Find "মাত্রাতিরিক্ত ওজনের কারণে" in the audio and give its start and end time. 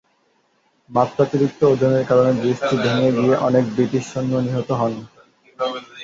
0.89-2.31